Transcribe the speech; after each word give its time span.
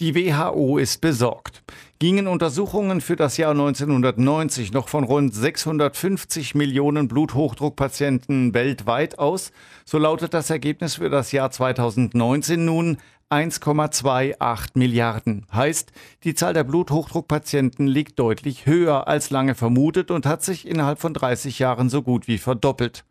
Die 0.00 0.14
WHO 0.14 0.78
ist 0.78 1.00
besorgt. 1.00 1.64
Gingen 1.98 2.28
Untersuchungen 2.28 3.00
für 3.00 3.16
das 3.16 3.36
Jahr 3.36 3.50
1990 3.50 4.70
noch 4.70 4.88
von 4.88 5.02
rund 5.02 5.34
650 5.34 6.54
Millionen 6.54 7.08
Bluthochdruckpatienten 7.08 8.54
weltweit 8.54 9.18
aus, 9.18 9.50
so 9.84 9.98
lautet 9.98 10.34
das 10.34 10.50
Ergebnis 10.50 10.94
für 10.94 11.10
das 11.10 11.32
Jahr 11.32 11.50
2019 11.50 12.64
nun 12.64 12.98
1,28 13.30 14.68
Milliarden. 14.74 15.46
Heißt, 15.52 15.90
die 16.22 16.36
Zahl 16.36 16.54
der 16.54 16.62
Bluthochdruckpatienten 16.62 17.88
liegt 17.88 18.20
deutlich 18.20 18.66
höher 18.66 19.08
als 19.08 19.30
lange 19.30 19.56
vermutet 19.56 20.12
und 20.12 20.26
hat 20.26 20.44
sich 20.44 20.68
innerhalb 20.68 21.00
von 21.00 21.12
30 21.12 21.58
Jahren 21.58 21.90
so 21.90 22.02
gut 22.02 22.28
wie 22.28 22.38
verdoppelt. 22.38 23.04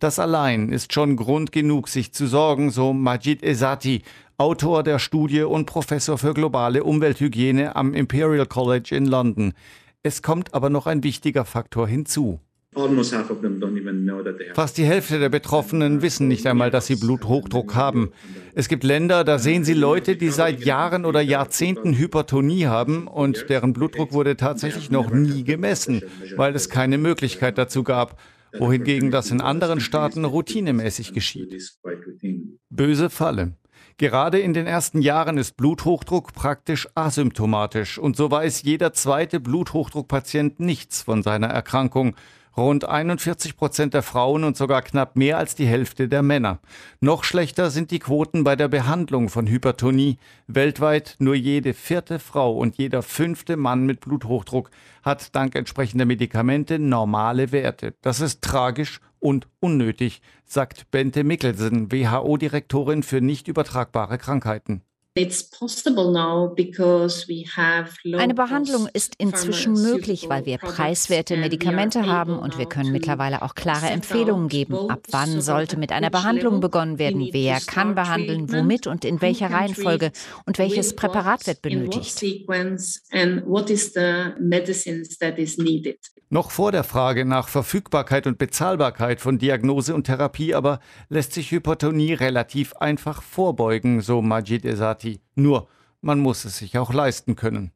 Das 0.00 0.18
allein 0.18 0.70
ist 0.70 0.92
schon 0.92 1.16
Grund 1.16 1.52
genug, 1.52 1.88
sich 1.88 2.12
zu 2.12 2.26
sorgen, 2.26 2.70
so 2.70 2.92
Majid 2.92 3.42
Esati, 3.42 4.02
Autor 4.42 4.82
der 4.82 4.98
Studie 4.98 5.42
und 5.42 5.66
Professor 5.66 6.18
für 6.18 6.34
globale 6.34 6.82
Umwelthygiene 6.82 7.76
am 7.76 7.94
Imperial 7.94 8.44
College 8.44 8.92
in 8.92 9.06
London. 9.06 9.52
Es 10.02 10.20
kommt 10.20 10.52
aber 10.52 10.68
noch 10.68 10.88
ein 10.88 11.04
wichtiger 11.04 11.44
Faktor 11.44 11.86
hinzu. 11.86 12.40
Fast 14.54 14.78
die 14.78 14.84
Hälfte 14.84 15.20
der 15.20 15.28
Betroffenen 15.28 16.02
wissen 16.02 16.26
nicht 16.26 16.44
einmal, 16.48 16.72
dass 16.72 16.88
sie 16.88 16.96
Bluthochdruck 16.96 17.76
haben. 17.76 18.10
Es 18.56 18.66
gibt 18.66 18.82
Länder, 18.82 19.22
da 19.22 19.38
sehen 19.38 19.62
sie 19.62 19.74
Leute, 19.74 20.16
die 20.16 20.30
seit 20.30 20.64
Jahren 20.64 21.04
oder 21.04 21.20
Jahrzehnten 21.20 21.96
Hypertonie 21.96 22.66
haben 22.66 23.06
und 23.06 23.48
deren 23.48 23.72
Blutdruck 23.72 24.12
wurde 24.12 24.36
tatsächlich 24.36 24.90
noch 24.90 25.12
nie 25.12 25.44
gemessen, 25.44 26.02
weil 26.34 26.56
es 26.56 26.68
keine 26.68 26.98
Möglichkeit 26.98 27.58
dazu 27.58 27.84
gab 27.84 28.18
wohingegen 28.58 29.10
das 29.10 29.30
in 29.30 29.40
anderen 29.40 29.80
Staaten 29.80 30.26
routinemäßig 30.26 31.14
geschieht. 31.14 31.78
Böse 32.68 33.08
Falle. 33.08 33.56
Gerade 33.96 34.38
in 34.38 34.54
den 34.54 34.66
ersten 34.66 35.00
Jahren 35.00 35.38
ist 35.38 35.56
Bluthochdruck 35.56 36.32
praktisch 36.32 36.88
asymptomatisch. 36.94 37.98
Und 37.98 38.16
so 38.16 38.30
weiß 38.30 38.62
jeder 38.62 38.92
zweite 38.92 39.40
Bluthochdruckpatient 39.40 40.60
nichts 40.60 41.02
von 41.02 41.22
seiner 41.22 41.48
Erkrankung 41.48 42.16
rund 42.56 42.88
41 42.88 43.56
Prozent 43.56 43.94
der 43.94 44.02
Frauen 44.02 44.44
und 44.44 44.56
sogar 44.56 44.82
knapp 44.82 45.16
mehr 45.16 45.38
als 45.38 45.54
die 45.54 45.66
Hälfte 45.66 46.08
der 46.08 46.22
Männer. 46.22 46.58
Noch 47.00 47.24
schlechter 47.24 47.70
sind 47.70 47.90
die 47.90 47.98
Quoten 47.98 48.44
bei 48.44 48.56
der 48.56 48.68
Behandlung 48.68 49.28
von 49.28 49.46
Hypertonie. 49.46 50.18
Weltweit 50.46 51.16
nur 51.18 51.34
jede 51.34 51.74
vierte 51.74 52.18
Frau 52.18 52.56
und 52.56 52.76
jeder 52.76 53.02
fünfte 53.02 53.56
Mann 53.56 53.86
mit 53.86 54.00
Bluthochdruck 54.00 54.70
hat 55.02 55.34
dank 55.34 55.54
entsprechender 55.54 56.04
Medikamente 56.04 56.78
normale 56.78 57.52
Werte. 57.52 57.94
Das 58.02 58.20
ist 58.20 58.42
tragisch 58.42 59.00
und 59.18 59.48
unnötig, 59.60 60.20
sagt 60.44 60.90
Bente 60.90 61.24
Mikkelsen, 61.24 61.90
WHO-Direktorin 61.90 63.02
für 63.02 63.20
nicht 63.20 63.48
übertragbare 63.48 64.18
Krankheiten. 64.18 64.82
Eine 65.14 65.28
Behandlung 68.34 68.88
ist 68.94 69.14
inzwischen 69.18 69.74
möglich, 69.74 70.30
weil 70.30 70.46
wir 70.46 70.56
preiswerte 70.56 71.36
Medikamente 71.36 72.06
haben 72.06 72.38
und 72.38 72.56
wir 72.56 72.64
können 72.64 72.92
mittlerweile 72.92 73.42
auch 73.42 73.54
klare 73.54 73.90
Empfehlungen 73.90 74.48
geben, 74.48 74.88
ab 74.88 75.00
wann 75.10 75.42
sollte 75.42 75.76
mit 75.76 75.92
einer 75.92 76.08
Behandlung 76.08 76.60
begonnen 76.60 76.98
werden, 76.98 77.28
wer 77.30 77.60
kann 77.60 77.94
behandeln, 77.94 78.50
womit 78.50 78.86
und 78.86 79.04
in 79.04 79.20
welcher 79.20 79.50
Reihenfolge 79.50 80.12
und 80.46 80.58
welches 80.58 80.96
Präparat 80.96 81.46
wird 81.46 81.60
benötigt. 81.60 82.24
Noch 86.30 86.50
vor 86.50 86.72
der 86.72 86.84
Frage 86.84 87.26
nach 87.26 87.48
Verfügbarkeit 87.48 88.26
und 88.26 88.38
Bezahlbarkeit 88.38 89.20
von 89.20 89.36
Diagnose 89.36 89.94
und 89.94 90.04
Therapie 90.04 90.54
aber 90.54 90.80
lässt 91.10 91.34
sich 91.34 91.50
Hypertonie 91.50 92.14
relativ 92.14 92.72
einfach 92.76 93.20
vorbeugen, 93.20 94.00
so 94.00 94.22
Majid 94.22 94.64
Esati. 94.64 95.01
Nur, 95.34 95.68
man 96.00 96.20
muss 96.20 96.44
es 96.44 96.58
sich 96.58 96.78
auch 96.78 96.92
leisten 96.92 97.36
können. 97.36 97.72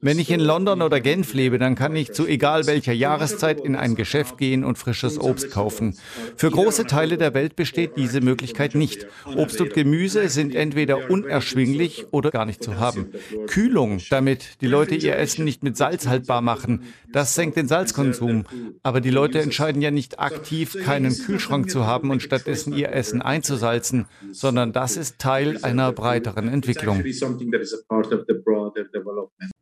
Wenn 0.00 0.18
ich 0.18 0.30
in 0.30 0.40
London 0.40 0.80
oder 0.80 1.00
Genf 1.00 1.34
lebe, 1.34 1.58
dann 1.58 1.74
kann 1.74 1.94
ich 1.94 2.12
zu 2.12 2.26
egal 2.26 2.66
welcher 2.66 2.94
Jahreszeit 2.94 3.60
in 3.60 3.76
ein 3.76 3.96
Geschäft 3.96 4.38
gehen 4.38 4.64
und 4.64 4.78
frisches 4.78 5.20
Obst 5.20 5.50
kaufen. 5.50 5.94
Für 6.36 6.50
große 6.50 6.86
Teile 6.86 7.18
der 7.18 7.34
Welt 7.34 7.54
besteht 7.54 7.98
diese 7.98 8.22
Möglichkeit 8.22 8.74
nicht. 8.74 9.06
Obst 9.36 9.60
und 9.60 9.74
Gemüse 9.74 10.30
sind 10.30 10.54
entweder 10.54 11.10
unerschwinglich 11.10 12.06
oder 12.12 12.30
gar 12.30 12.46
nicht 12.46 12.64
zu 12.64 12.78
haben. 12.78 13.08
Kühlung, 13.46 14.00
damit 14.08 14.62
die 14.62 14.66
Leute 14.66 14.94
ihr 14.94 15.18
Essen 15.18 15.44
nicht 15.44 15.62
mit 15.62 15.76
Salz 15.76 16.06
haltbar 16.06 16.40
machen, 16.40 16.84
das 17.12 17.34
senkt 17.34 17.58
den 17.58 17.68
Salzkonsum. 17.68 18.46
Aber 18.82 19.02
die 19.02 19.10
Leute 19.10 19.42
entscheiden 19.42 19.82
ja 19.82 19.90
nicht 19.90 20.18
aktiv, 20.18 20.78
keinen 20.82 21.14
Kühlschrank 21.16 21.68
zu 21.70 21.86
haben 21.86 22.10
und 22.10 22.22
stattdessen 22.22 22.72
ihr 22.72 22.90
Essen 22.90 23.20
einzusalzen, 23.20 24.06
sondern 24.30 24.72
das 24.72 24.96
ist 24.96 25.18
Teil 25.18 25.58
einer 25.62 25.92
breiteren 25.92 26.48
Entwicklung. 26.48 27.01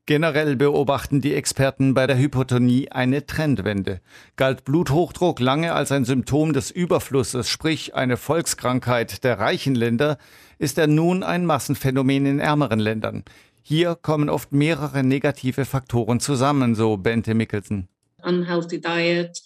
Generell 0.07 0.57
beobachten 0.57 1.21
die 1.21 1.35
Experten 1.35 1.95
bei 1.95 2.07
der 2.07 2.19
Hypotonie 2.19 2.91
eine 2.91 3.27
Trendwende. 3.27 4.01
Galt 4.37 4.65
Bluthochdruck 4.65 5.39
lange 5.41 5.73
als 5.73 5.93
ein 5.93 6.05
Symptom 6.05 6.53
des 6.53 6.71
Überflusses, 6.71 7.49
sprich 7.49 7.95
eine 7.95 8.17
Volkskrankheit 8.17 9.23
der 9.25 9.39
reichen 9.39 9.75
Länder, 9.75 10.19
ist 10.59 10.79
er 10.79 10.87
nun 10.87 11.23
ein 11.23 11.47
Massenphänomen 11.47 12.27
in 12.27 12.41
ärmeren 12.41 12.81
Ländern. 12.81 13.25
Hier 13.63 13.95
kommen 13.95 14.29
oft 14.29 14.53
mehrere 14.53 15.05
negative 15.05 15.65
Faktoren 15.65 16.19
zusammen, 16.19 16.75
so 16.75 16.97
Bente 16.97 17.35
Mickelson. 17.35 17.89
Unhealthy 18.23 18.81
diet, 18.81 19.43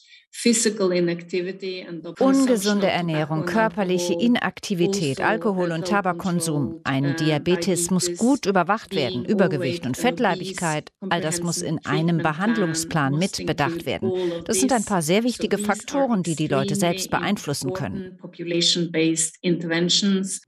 Ungesunde 2.19 2.89
Ernährung, 2.89 3.47
körperliche 3.47 4.15
Inaktivität, 4.15 5.21
also 5.21 5.31
Alkohol- 5.31 5.71
und 5.71 5.87
Tabakkonsum. 5.87 6.81
Ein 6.83 7.15
Diabetes 7.17 7.91
muss 7.91 8.17
gut 8.17 8.45
überwacht 8.45 8.95
werden. 8.97 9.25
Übergewicht 9.25 9.87
und 9.87 9.97
Fettleibigkeit, 9.97 10.91
all 11.09 11.21
das 11.21 11.41
muss 11.41 11.63
in 11.63 11.87
einem 11.87 12.19
Behandlungsplan 12.19 13.17
mit 13.17 13.47
bedacht 13.47 13.87
werden. 13.87 14.13
Das 14.45 14.59
sind 14.59 14.73
ein 14.73 14.85
paar 14.85 15.03
sehr 15.03 15.23
wichtige 15.23 15.57
Faktoren, 15.57 16.25
die 16.25 16.35
die 16.35 16.49
Leute 16.49 16.75
selbst 16.75 17.11
beeinflussen 17.11 17.73
können. 17.73 18.19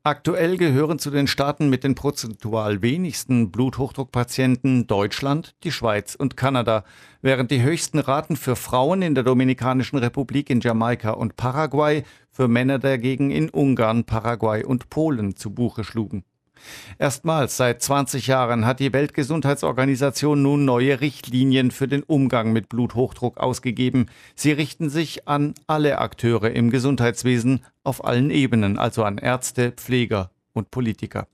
Aktuell 0.03 0.57
gehören 0.57 0.99
zu 0.99 1.11
den 1.11 1.27
Staaten 1.29 1.71
mit 1.71 1.85
den 1.85 1.95
prozentual 1.95 2.83
wenigsten 2.83 3.53
Bluthochdruckpatienten 3.53 4.89
Deutschland, 4.89 5.55
die 5.63 5.71
Schweiz 5.73 6.17
und 6.17 6.37
Kanada, 6.37 6.85
während 7.23 7.51
die 7.51 7.63
höchsten 7.63 7.99
Raten 7.99 8.37
für 8.37 8.57
Frauen 8.57 9.03
in 9.03 9.15
der 9.15 9.25
Dominikanischen 9.25 9.76
Dominikanischen 9.77 9.99
Republik, 9.99 10.49
in 10.49 10.61
Jamaika 10.61 11.11
und 11.11 11.37
Paraguay, 11.37 12.03
für 12.31 12.49
Männer 12.49 12.79
dagegen 12.79 13.31
in 13.31 13.51
Ungarn, 13.51 14.05
Paraguay 14.05 14.65
und 14.65 14.89
Polen 14.89 15.37
zu 15.37 15.51
Buche 15.51 15.85
schlugen. 15.85 16.25
Erstmals 16.99 17.59
seit 17.59 17.83
20 17.83 18.27
Jahren 18.27 18.65
hat 18.65 18.81
die 18.81 18.95
Weltgesundheitsorganisation 18.95 20.41
nun 20.41 20.65
neue 20.65 21.03
Richtlinien 21.03 21.71
für 21.71 21.89
den 21.89 22.03
Umgang 22.03 22.55
mit 22.55 22.71
Bluthochdruck 22.71 23.37
ausgegeben. 23.37 24.07
Sie 24.35 24.53
richten 24.53 24.89
sich 24.89 25.29
an 25.29 25.53
alle 25.67 25.99
Akteure 25.99 26.51
im 26.51 26.71
Gesundheitswesen 26.71 27.61
auf 27.85 28.03
allen 28.03 28.31
Ebenen, 28.31 28.79
also 28.79 29.05
an 29.05 29.19
Ärzte, 29.19 29.73
Pfleger 29.73 30.31
und 30.55 30.71
Politiker. 30.71 31.29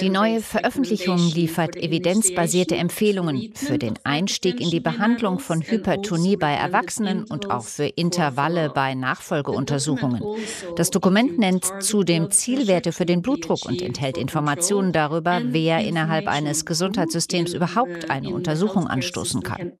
Die 0.00 0.10
neue 0.10 0.40
Veröffentlichung 0.40 1.18
liefert 1.34 1.76
evidenzbasierte 1.76 2.76
Empfehlungen 2.76 3.52
für 3.54 3.78
den 3.78 3.94
Einstieg 4.04 4.60
in 4.60 4.70
die 4.70 4.80
Behandlung 4.80 5.38
von 5.38 5.62
Hypertonie 5.62 6.36
bei 6.36 6.52
Erwachsenen 6.52 7.24
und 7.24 7.50
auch 7.50 7.64
für 7.64 7.86
Intervalle 7.86 8.70
bei 8.74 8.94
Nachfolgeuntersuchungen. 8.94 10.22
Also 10.22 10.74
das 10.76 10.90
Dokument 10.90 11.38
nennt 11.38 11.66
zudem 11.80 12.30
Zielwerte 12.30 12.92
für 12.92 13.06
den 13.06 13.22
Blutdruck 13.22 13.64
und 13.66 13.82
enthält 13.82 14.16
Informationen 14.16 14.92
darüber, 14.92 15.40
wer 15.44 15.80
innerhalb 15.80 16.28
eines 16.28 16.64
Gesundheitssystems 16.64 17.52
überhaupt 17.54 18.10
eine 18.10 18.34
Untersuchung 18.34 18.86
anstoßen 18.86 19.42
kann. 19.42 19.72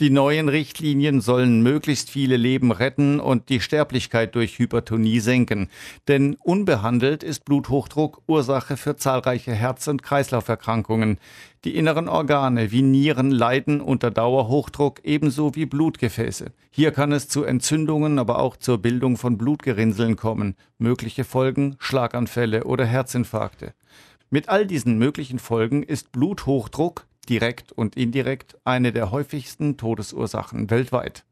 Die 0.00 0.08
neuen 0.08 0.48
Richtlinien 0.48 1.20
sollen 1.20 1.62
möglichst 1.62 2.08
viele 2.08 2.38
Leben 2.38 2.72
retten 2.72 3.20
und 3.20 3.50
die 3.50 3.60
Sterblichkeit 3.60 4.34
durch 4.34 4.58
Hypertonie 4.58 5.20
senken. 5.20 5.68
Denn 6.08 6.36
unbehandelt 6.36 7.22
ist 7.22 7.44
Bluthochdruck 7.44 8.22
Ursache 8.26 8.78
für 8.78 8.96
zahlreiche 8.96 9.52
Herz- 9.52 9.88
und 9.88 10.02
Kreislauferkrankungen. 10.02 11.18
Die 11.64 11.76
inneren 11.76 12.08
Organe 12.08 12.72
wie 12.72 12.80
Nieren 12.80 13.30
leiden 13.30 13.82
unter 13.82 14.10
Dauerhochdruck 14.10 15.04
ebenso 15.04 15.54
wie 15.54 15.66
Blutgefäße. 15.66 16.46
Hier 16.70 16.92
kann 16.92 17.12
es 17.12 17.28
zu 17.28 17.44
Entzündungen, 17.44 18.18
aber 18.18 18.38
auch 18.38 18.56
zur 18.56 18.78
Bildung 18.78 19.18
von 19.18 19.36
Blutgerinnseln 19.36 20.16
kommen. 20.16 20.56
Mögliche 20.78 21.24
Folgen 21.24 21.76
Schlaganfälle 21.78 22.64
oder 22.64 22.86
Herzinfarkte. 22.86 23.74
Mit 24.30 24.48
all 24.48 24.64
diesen 24.64 24.96
möglichen 24.96 25.38
Folgen 25.38 25.82
ist 25.82 26.10
Bluthochdruck 26.10 27.04
direkt 27.28 27.72
und 27.72 27.96
indirekt 27.96 28.58
eine 28.64 28.92
der 28.92 29.10
häufigsten 29.10 29.76
Todesursachen 29.76 30.70
weltweit. 30.70 31.24